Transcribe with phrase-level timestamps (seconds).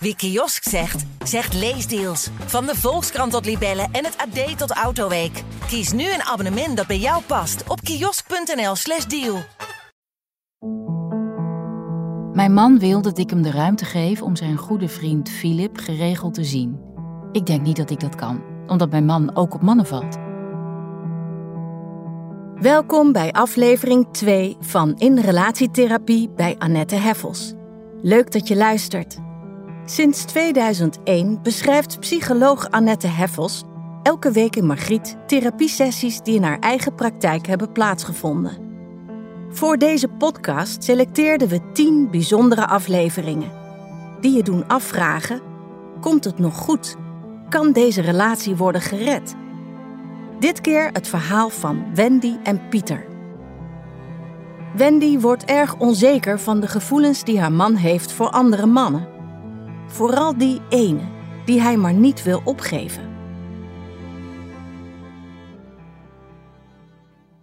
[0.00, 2.28] Wie kiosk zegt, zegt leesdeals.
[2.46, 5.42] Van de Volkskrant tot Libellen en het AD tot Autoweek.
[5.66, 9.38] Kies nu een abonnement dat bij jou past op kiosk.nl/slash deal.
[12.32, 16.34] Mijn man wil dat ik hem de ruimte geef om zijn goede vriend Philip geregeld
[16.34, 16.80] te zien.
[17.32, 20.16] Ik denk niet dat ik dat kan, omdat mijn man ook op mannen valt.
[22.54, 27.54] Welkom bij aflevering 2 van In Relatietherapie bij Annette Heffels.
[28.02, 29.27] Leuk dat je luistert.
[29.90, 33.64] Sinds 2001 beschrijft psycholoog Annette Heffels
[34.02, 38.56] elke week in Margriet therapiesessies die in haar eigen praktijk hebben plaatsgevonden.
[39.50, 43.50] Voor deze podcast selecteerden we 10 bijzondere afleveringen
[44.20, 45.40] die je doen afvragen:
[46.00, 46.96] komt het nog goed?
[47.48, 49.34] Kan deze relatie worden gered?
[50.38, 53.06] Dit keer het verhaal van Wendy en Pieter.
[54.76, 59.17] Wendy wordt erg onzeker van de gevoelens die haar man heeft voor andere mannen.
[59.88, 61.08] Vooral die ene
[61.44, 63.16] die hij maar niet wil opgeven.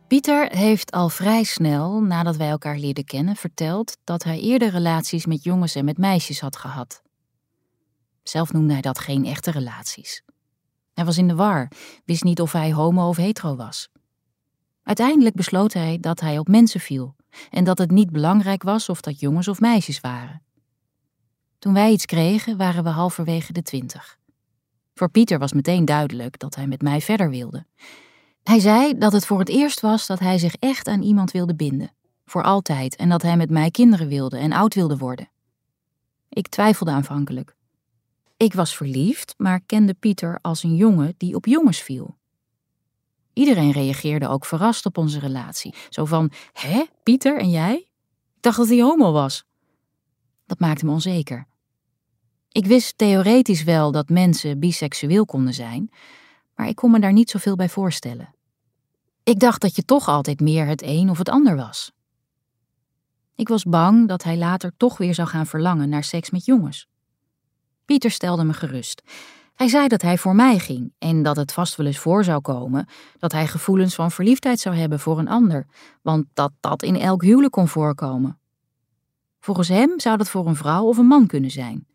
[0.07, 5.25] Pieter heeft al vrij snel, nadat wij elkaar leerden kennen, verteld dat hij eerder relaties
[5.25, 7.01] met jongens en met meisjes had gehad.
[8.23, 10.23] Zelf noemde hij dat geen echte relaties.
[10.93, 11.71] Hij was in de war,
[12.05, 13.89] wist niet of hij homo of hetero was.
[14.83, 17.16] Uiteindelijk besloot hij dat hij op mensen viel
[17.49, 20.44] en dat het niet belangrijk was of dat jongens of meisjes waren.
[21.66, 24.19] Toen wij iets kregen, waren we halverwege de twintig.
[24.94, 27.66] Voor Pieter was meteen duidelijk dat hij met mij verder wilde.
[28.44, 31.55] Hij zei dat het voor het eerst was dat hij zich echt aan iemand wilde
[31.55, 31.91] binden,
[32.25, 35.30] voor altijd, en dat hij met mij kinderen wilde en oud wilde worden.
[36.30, 37.55] Ik twijfelde aanvankelijk.
[38.38, 42.17] Ik was verliefd, maar kende Pieter als een jongen die op jongens viel.
[43.33, 45.73] Iedereen reageerde ook verrast op onze relatie.
[45.89, 47.75] Zo van: Hè, Pieter en jij?
[48.35, 49.45] Ik dacht dat hij homo was.
[50.45, 51.47] Dat maakte me onzeker.
[52.55, 55.89] Ik wist theoretisch wel dat mensen biseksueel konden zijn,
[56.55, 58.35] maar ik kon me daar niet zoveel bij voorstellen.
[59.23, 61.91] Ik dacht dat je toch altijd meer het een of het ander was.
[63.35, 66.88] Ik was bang dat hij later toch weer zou gaan verlangen naar seks met jongens.
[67.85, 69.01] Pieter stelde me gerust.
[69.55, 72.41] Hij zei dat hij voor mij ging en dat het vast wel eens voor zou
[72.41, 75.65] komen dat hij gevoelens van verliefdheid zou hebben voor een ander,
[76.01, 78.39] want dat dat in elk huwelijk kon voorkomen.
[79.39, 81.88] Volgens hem zou dat voor een vrouw of een man kunnen zijn,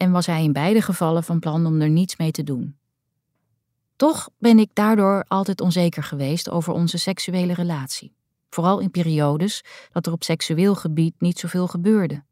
[0.00, 2.76] en was hij in beide gevallen van plan om er niets mee te doen.
[3.96, 8.14] Toch ben ik daardoor altijd onzeker geweest over onze seksuele relatie.
[8.50, 12.22] Vooral in periodes dat er op seksueel gebied niet zoveel gebeurde.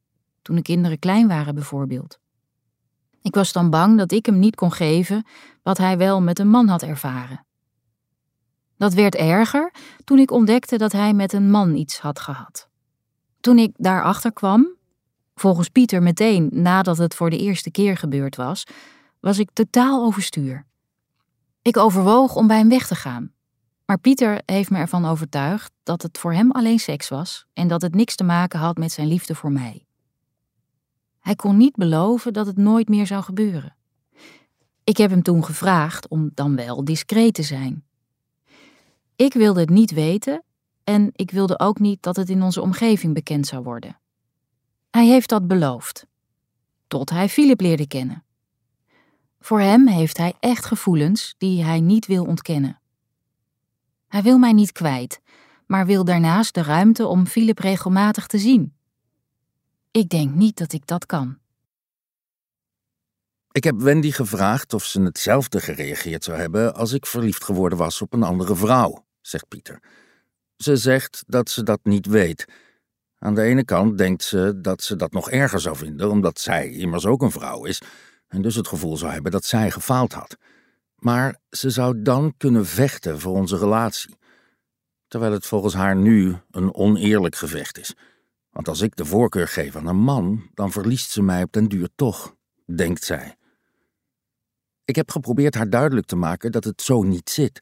[0.42, 2.18] Toen de kinderen klein waren bijvoorbeeld.
[3.22, 5.26] Ik was dan bang dat ik hem niet kon geven
[5.62, 7.46] wat hij wel met een man had ervaren.
[8.76, 9.72] Dat werd erger
[10.04, 12.68] toen ik ontdekte dat hij met een man iets had gehad.
[13.40, 14.77] Toen ik daarachter kwam,
[15.40, 18.64] volgens Pieter meteen nadat het voor de eerste keer gebeurd was,
[19.20, 20.66] was ik totaal overstuur.
[21.62, 23.32] Ik overwoog om bij hem weg te gaan.
[23.84, 27.82] Maar Pieter heeft me ervan overtuigd dat het voor hem alleen seks was en dat
[27.82, 29.86] het niks te maken had met zijn liefde voor mij.
[31.20, 33.76] Hij kon niet beloven dat het nooit meer zou gebeuren.
[34.84, 37.84] Ik heb hem toen gevraagd om dan wel discreet te zijn.
[39.16, 40.42] Ik wilde het niet weten
[40.84, 43.98] en ik wilde ook niet dat het in onze omgeving bekend zou worden.
[44.90, 46.06] Hij heeft dat beloofd.
[46.86, 48.24] Tot hij Philip leerde kennen.
[49.40, 52.80] Voor hem heeft hij echt gevoelens die hij niet wil ontkennen.
[54.08, 55.20] Hij wil mij niet kwijt,
[55.66, 58.74] maar wil daarnaast de ruimte om Philip regelmatig te zien.
[59.90, 61.38] Ik denk niet dat ik dat kan.
[63.52, 68.02] Ik heb Wendy gevraagd of ze hetzelfde gereageerd zou hebben als ik verliefd geworden was
[68.02, 69.82] op een andere vrouw, zegt Pieter.
[70.56, 72.44] Ze zegt dat ze dat niet weet.
[73.18, 76.70] Aan de ene kant denkt ze dat ze dat nog erger zou vinden, omdat zij
[76.70, 77.82] immers ook een vrouw is
[78.28, 80.36] en dus het gevoel zou hebben dat zij gefaald had.
[80.94, 84.16] Maar ze zou dan kunnen vechten voor onze relatie.
[85.08, 87.94] Terwijl het volgens haar nu een oneerlijk gevecht is.
[88.50, 91.68] Want als ik de voorkeur geef aan een man, dan verliest ze mij op den
[91.68, 93.36] duur toch, denkt zij.
[94.84, 97.60] Ik heb geprobeerd haar duidelijk te maken dat het zo niet zit.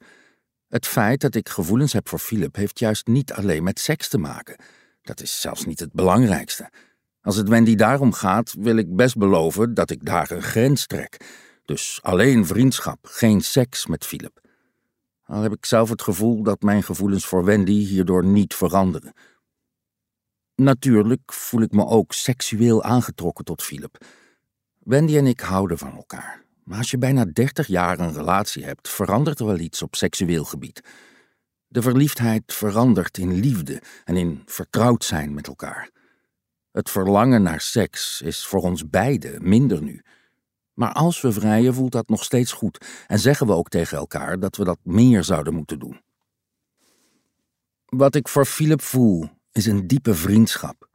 [0.68, 4.18] Het feit dat ik gevoelens heb voor Philip heeft juist niet alleen met seks te
[4.18, 4.56] maken.
[5.06, 6.70] Dat is zelfs niet het belangrijkste.
[7.20, 11.16] Als het Wendy daarom gaat, wil ik best beloven dat ik daar een grens trek.
[11.64, 14.40] Dus alleen vriendschap, geen seks met Philip.
[15.24, 19.12] Al heb ik zelf het gevoel dat mijn gevoelens voor Wendy hierdoor niet veranderen.
[20.54, 24.04] Natuurlijk voel ik me ook seksueel aangetrokken tot Philip.
[24.78, 26.44] Wendy en ik houden van elkaar.
[26.64, 30.44] Maar als je bijna dertig jaar een relatie hebt, verandert er wel iets op seksueel
[30.44, 30.82] gebied.
[31.68, 35.90] De verliefdheid verandert in liefde en in vertrouwd zijn met elkaar.
[36.70, 40.02] Het verlangen naar seks is voor ons beiden minder nu.
[40.74, 44.38] Maar als we vrijen, voelt dat nog steeds goed en zeggen we ook tegen elkaar
[44.38, 46.00] dat we dat meer zouden moeten doen.
[47.86, 50.88] Wat ik voor Philip voel, is een diepe vriendschap.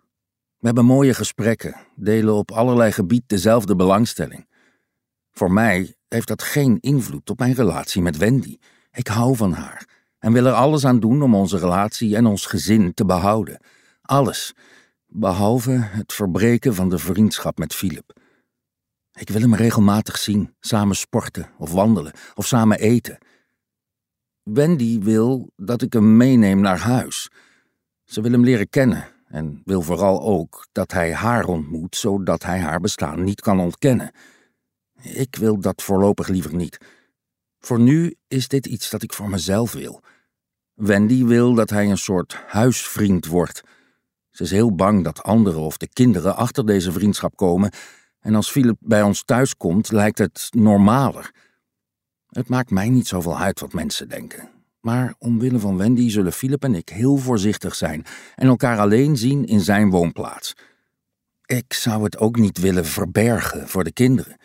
[0.58, 4.48] We hebben mooie gesprekken, delen op allerlei gebied dezelfde belangstelling.
[5.32, 8.58] Voor mij heeft dat geen invloed op mijn relatie met Wendy.
[8.92, 9.91] Ik hou van haar
[10.22, 13.60] en wil er alles aan doen om onze relatie en ons gezin te behouden.
[14.02, 14.54] Alles,
[15.08, 18.20] behalve het verbreken van de vriendschap met Philip.
[19.14, 23.18] Ik wil hem regelmatig zien, samen sporten of wandelen of samen eten.
[24.44, 27.30] Wendy wil dat ik hem meeneem naar huis.
[28.04, 32.60] Ze wil hem leren kennen en wil vooral ook dat hij haar ontmoet, zodat hij
[32.60, 34.12] haar bestaan niet kan ontkennen.
[35.02, 36.78] Ik wil dat voorlopig liever niet.
[37.60, 40.02] Voor nu is dit iets dat ik voor mezelf wil.
[40.74, 43.62] Wendy wil dat hij een soort huisvriend wordt.
[44.30, 47.72] Ze is heel bang dat anderen of de kinderen achter deze vriendschap komen,
[48.20, 51.32] en als Philip bij ons thuis komt, lijkt het normaler.
[52.28, 54.50] Het maakt mij niet zoveel uit wat mensen denken.
[54.80, 59.46] Maar omwille van Wendy zullen Philip en ik heel voorzichtig zijn en elkaar alleen zien
[59.46, 60.54] in zijn woonplaats.
[61.46, 64.38] Ik zou het ook niet willen verbergen voor de kinderen.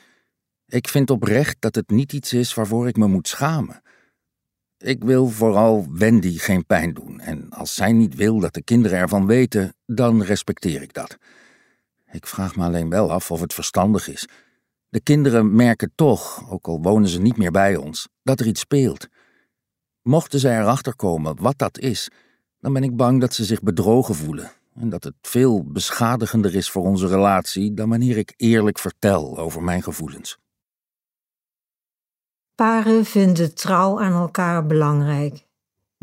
[0.66, 3.82] Ik vind oprecht dat het niet iets is waarvoor ik me moet schamen.
[4.78, 8.98] Ik wil vooral Wendy geen pijn doen en als zij niet wil dat de kinderen
[8.98, 11.16] ervan weten, dan respecteer ik dat.
[12.10, 14.28] Ik vraag me alleen wel af of het verstandig is.
[14.88, 18.60] De kinderen merken toch, ook al wonen ze niet meer bij ons, dat er iets
[18.60, 19.08] speelt.
[20.02, 22.08] Mochten zij erachter komen wat dat is,
[22.60, 26.70] dan ben ik bang dat ze zich bedrogen voelen en dat het veel beschadigender is
[26.70, 30.38] voor onze relatie dan wanneer ik eerlijk vertel over mijn gevoelens.
[32.56, 35.46] Paren vinden trouw aan elkaar belangrijk.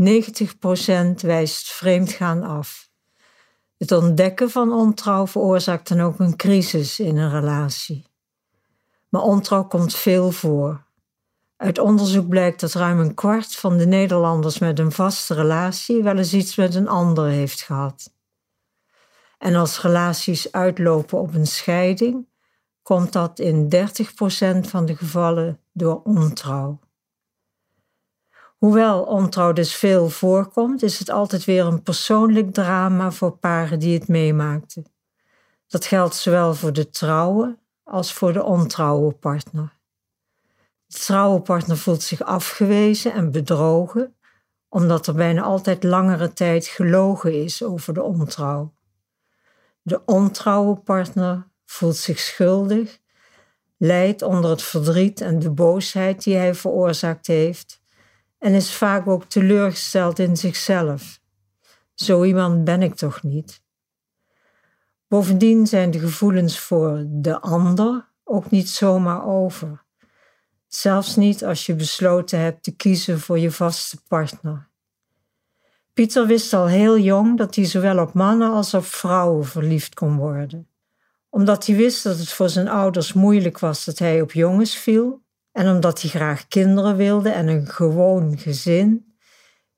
[0.01, 2.89] 90% wijst vreemdgaan af.
[3.77, 8.05] Het ontdekken van ontrouw veroorzaakt dan ook een crisis in een relatie.
[9.09, 10.83] Maar ontrouw komt veel voor.
[11.57, 16.17] Uit onderzoek blijkt dat ruim een kwart van de Nederlanders met een vaste relatie wel
[16.17, 18.13] eens iets met een ander heeft gehad.
[19.37, 22.27] En als relaties uitlopen op een scheiding,
[22.81, 26.79] komt dat in 30% van de gevallen door ontrouw.
[28.57, 33.99] Hoewel ontrouw dus veel voorkomt, is het altijd weer een persoonlijk drama voor paren die
[33.99, 34.85] het meemaakten.
[35.67, 39.79] Dat geldt zowel voor de trouwe als voor de ontrouwe partner.
[40.85, 44.15] De trouwe partner voelt zich afgewezen en bedrogen,
[44.69, 48.73] omdat er bijna altijd langere tijd gelogen is over de ontrouw.
[49.81, 52.99] De ontrouwe partner voelt zich schuldig,
[53.83, 57.81] lijdt onder het verdriet en de boosheid die hij veroorzaakt heeft
[58.37, 61.19] en is vaak ook teleurgesteld in zichzelf.
[61.93, 63.61] Zo iemand ben ik toch niet.
[65.07, 69.83] Bovendien zijn de gevoelens voor de ander ook niet zomaar over.
[70.67, 74.69] Zelfs niet als je besloten hebt te kiezen voor je vaste partner.
[75.93, 80.15] Pieter wist al heel jong dat hij zowel op mannen als op vrouwen verliefd kon
[80.15, 80.67] worden.
[81.33, 85.23] Omdat hij wist dat het voor zijn ouders moeilijk was dat hij op jongens viel,
[85.51, 89.15] en omdat hij graag kinderen wilde en een gewoon gezin,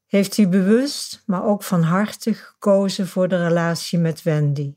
[0.06, 4.76] heeft hij bewust, maar ook van harte gekozen voor de relatie met Wendy.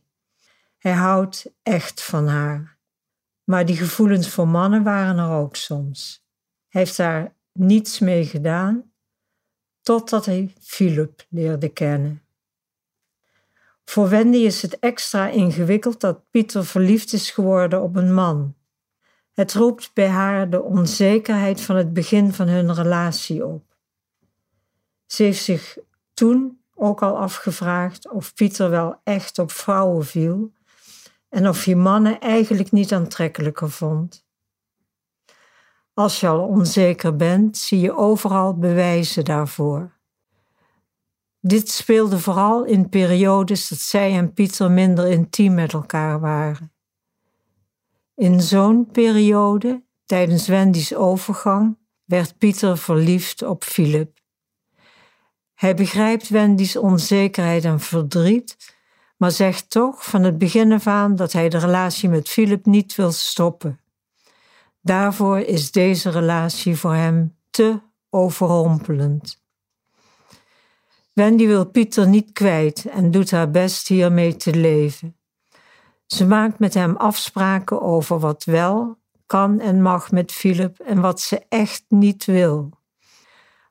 [0.78, 2.78] Hij houdt echt van haar.
[3.44, 6.24] Maar die gevoelens voor mannen waren er ook soms.
[6.68, 8.92] Hij heeft daar niets mee gedaan,
[9.82, 12.22] totdat hij Philip leerde kennen.
[13.88, 18.54] Voor Wendy is het extra ingewikkeld dat Pieter verliefd is geworden op een man.
[19.32, 23.76] Het roept bij haar de onzekerheid van het begin van hun relatie op.
[25.06, 25.78] Ze heeft zich
[26.14, 30.52] toen ook al afgevraagd of Pieter wel echt op vrouwen viel
[31.28, 34.26] en of hij mannen eigenlijk niet aantrekkelijker vond.
[35.94, 39.97] Als je al onzeker bent, zie je overal bewijzen daarvoor.
[41.40, 46.72] Dit speelde vooral in periodes dat zij en Pieter minder intiem met elkaar waren.
[48.14, 54.18] In zo'n periode, tijdens Wendy's overgang, werd Pieter verliefd op Philip.
[55.54, 58.76] Hij begrijpt Wendy's onzekerheid en verdriet,
[59.16, 62.94] maar zegt toch van het begin af aan dat hij de relatie met Philip niet
[62.94, 63.80] wil stoppen.
[64.80, 67.80] Daarvoor is deze relatie voor hem te
[68.10, 69.46] overrompelend.
[71.18, 75.16] Wendy wil Pieter niet kwijt en doet haar best hiermee te leven.
[76.06, 81.20] Ze maakt met hem afspraken over wat wel kan en mag met Philip en wat
[81.20, 82.70] ze echt niet wil.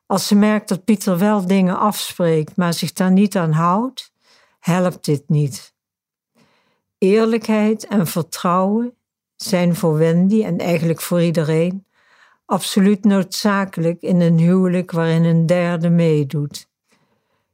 [0.06, 4.12] Als ze merkt dat Pieter wel dingen afspreekt, maar zich daar niet aan houdt,
[4.58, 5.74] helpt dit niet.
[6.98, 8.94] Eerlijkheid en vertrouwen
[9.36, 11.86] zijn voor Wendy en eigenlijk voor iedereen
[12.44, 16.67] absoluut noodzakelijk in een huwelijk waarin een derde meedoet.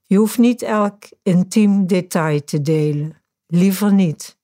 [0.06, 4.38] Je hoeft niet elk intiem detail te delen, liever niet.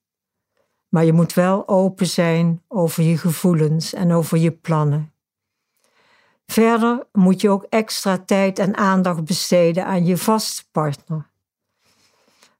[0.89, 5.13] Maar je moet wel open zijn over je gevoelens en over je plannen.
[6.47, 11.31] Verder moet je ook extra tijd en aandacht besteden aan je vaste partner.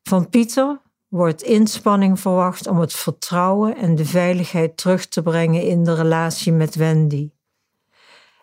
[0.03, 5.85] Van Pieter wordt inspanning verwacht om het vertrouwen en de veiligheid terug te brengen in
[5.85, 7.31] de relatie met Wendy.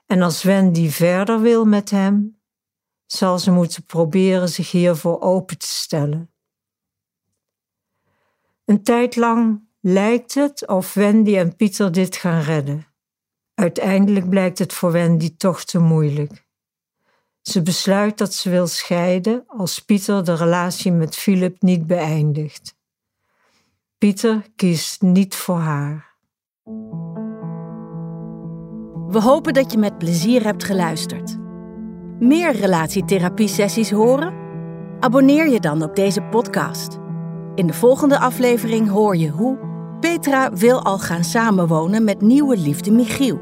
[0.06, 2.37] En als Wendy verder wil met hem,
[3.08, 6.32] zal ze moeten proberen zich hiervoor open te stellen.
[8.66, 12.88] Een tijd lang lijkt het of Wendy en Pieter dit gaan redden.
[13.54, 16.46] Uiteindelijk blijkt het voor Wendy toch te moeilijk.
[17.42, 22.76] Ze besluit dat ze wil scheiden als Pieter de relatie met Philip niet beëindigt.
[23.98, 26.16] Pieter kiest niet voor haar.
[29.08, 31.37] We hopen dat je met plezier hebt geluisterd.
[32.20, 34.34] Meer relatietherapie-sessies horen?
[35.00, 36.98] Abonneer je dan op deze podcast.
[37.56, 39.58] In de volgende aflevering hoor je hoe
[40.00, 43.40] Petra wil al gaan samenwonen met nieuwe liefde Michiel.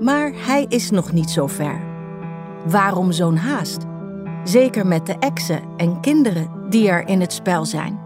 [0.00, 1.80] Maar hij is nog niet zo ver.
[2.66, 3.84] Waarom zo'n haast?
[4.44, 8.05] Zeker met de exen en kinderen die er in het spel zijn.